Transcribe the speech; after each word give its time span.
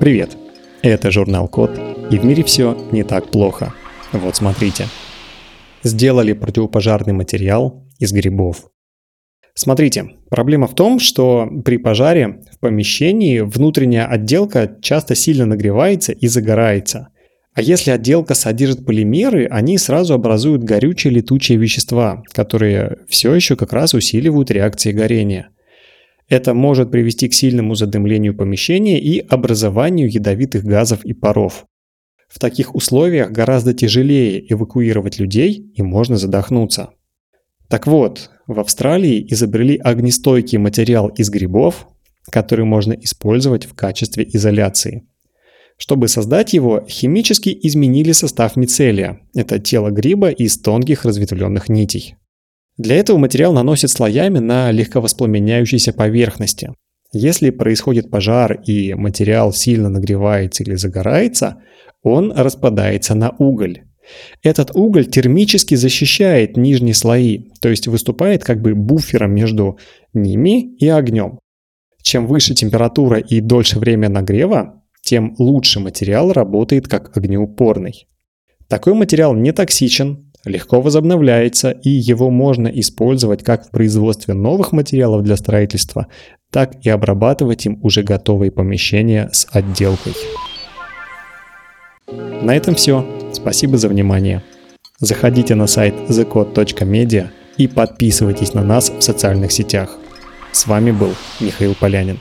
Привет! 0.00 0.36
Это 0.82 1.10
журнал 1.10 1.48
Код, 1.48 1.70
и 2.10 2.18
в 2.18 2.24
мире 2.24 2.44
все 2.44 2.76
не 2.92 3.02
так 3.02 3.30
плохо. 3.30 3.72
Вот 4.12 4.36
смотрите. 4.36 4.84
Сделали 5.82 6.34
противопожарный 6.34 7.14
материал 7.14 7.82
из 7.98 8.12
грибов. 8.12 8.68
Смотрите, 9.54 10.10
проблема 10.28 10.66
в 10.66 10.74
том, 10.74 11.00
что 11.00 11.48
при 11.64 11.78
пожаре 11.78 12.42
в 12.52 12.58
помещении 12.58 13.40
внутренняя 13.40 14.06
отделка 14.06 14.76
часто 14.82 15.14
сильно 15.14 15.46
нагревается 15.46 16.12
и 16.12 16.26
загорается. 16.28 17.08
А 17.54 17.62
если 17.62 17.90
отделка 17.90 18.34
содержит 18.34 18.84
полимеры, 18.84 19.46
они 19.46 19.78
сразу 19.78 20.12
образуют 20.12 20.62
горючие 20.62 21.14
летучие 21.14 21.56
вещества, 21.56 22.22
которые 22.32 22.98
все 23.08 23.34
еще 23.34 23.56
как 23.56 23.72
раз 23.72 23.94
усиливают 23.94 24.50
реакции 24.50 24.92
горения– 24.92 25.48
это 26.28 26.54
может 26.54 26.90
привести 26.90 27.28
к 27.28 27.34
сильному 27.34 27.74
задымлению 27.74 28.34
помещения 28.34 29.00
и 29.00 29.20
образованию 29.20 30.10
ядовитых 30.10 30.64
газов 30.64 31.04
и 31.04 31.12
паров. 31.12 31.66
В 32.28 32.38
таких 32.38 32.74
условиях 32.74 33.30
гораздо 33.30 33.72
тяжелее 33.72 34.52
эвакуировать 34.52 35.18
людей 35.18 35.72
и 35.74 35.82
можно 35.82 36.16
задохнуться. 36.16 36.90
Так 37.68 37.86
вот, 37.86 38.30
в 38.46 38.58
Австралии 38.60 39.26
изобрели 39.28 39.76
огнестойкий 39.76 40.58
материал 40.58 41.08
из 41.08 41.30
грибов, 41.30 41.88
который 42.30 42.64
можно 42.64 42.92
использовать 42.92 43.66
в 43.66 43.74
качестве 43.74 44.28
изоляции. 44.32 45.06
Чтобы 45.76 46.08
создать 46.08 46.52
его, 46.54 46.84
химически 46.88 47.56
изменили 47.62 48.12
состав 48.12 48.56
мицелия. 48.56 49.20
Это 49.34 49.58
тело 49.58 49.90
гриба 49.90 50.30
из 50.30 50.58
тонких 50.58 51.04
разветвленных 51.04 51.68
нитей. 51.68 52.16
Для 52.78 52.96
этого 52.96 53.16
материал 53.16 53.52
наносят 53.52 53.90
слоями 53.90 54.38
на 54.38 54.70
легковоспламеняющейся 54.70 55.92
поверхности. 55.92 56.74
Если 57.12 57.50
происходит 57.50 58.10
пожар 58.10 58.60
и 58.66 58.92
материал 58.94 59.52
сильно 59.52 59.88
нагревается 59.88 60.62
или 60.62 60.74
загорается, 60.74 61.62
он 62.02 62.32
распадается 62.32 63.14
на 63.14 63.30
уголь. 63.38 63.84
Этот 64.42 64.70
уголь 64.74 65.06
термически 65.06 65.74
защищает 65.74 66.56
нижние 66.56 66.94
слои, 66.94 67.50
то 67.60 67.68
есть 67.68 67.88
выступает 67.88 68.44
как 68.44 68.60
бы 68.60 68.74
буфером 68.74 69.34
между 69.34 69.78
ними 70.12 70.76
и 70.76 70.88
огнем. 70.88 71.38
Чем 72.02 72.26
выше 72.26 72.54
температура 72.54 73.18
и 73.18 73.40
дольше 73.40 73.78
время 73.78 74.08
нагрева, 74.08 74.82
тем 75.02 75.34
лучше 75.38 75.80
материал 75.80 76.32
работает 76.32 76.86
как 76.88 77.16
огнеупорный. 77.16 78.06
Такой 78.68 78.94
материал 78.94 79.34
не 79.34 79.52
токсичен, 79.52 80.25
легко 80.46 80.80
возобновляется, 80.80 81.70
и 81.70 81.90
его 81.90 82.30
можно 82.30 82.68
использовать 82.68 83.42
как 83.42 83.66
в 83.66 83.70
производстве 83.70 84.32
новых 84.34 84.72
материалов 84.72 85.22
для 85.22 85.36
строительства, 85.36 86.06
так 86.50 86.74
и 86.84 86.88
обрабатывать 86.88 87.66
им 87.66 87.78
уже 87.82 88.02
готовые 88.02 88.50
помещения 88.50 89.28
с 89.32 89.46
отделкой. 89.50 90.14
На 92.42 92.56
этом 92.56 92.76
все. 92.76 93.04
Спасибо 93.32 93.76
за 93.76 93.88
внимание. 93.88 94.42
Заходите 95.00 95.54
на 95.54 95.66
сайт 95.66 95.94
thecode.media 96.08 97.28
и 97.56 97.66
подписывайтесь 97.66 98.54
на 98.54 98.62
нас 98.62 98.90
в 98.90 99.02
социальных 99.02 99.52
сетях. 99.52 99.98
С 100.52 100.66
вами 100.66 100.92
был 100.92 101.10
Михаил 101.40 101.74
Полянин. 101.74 102.18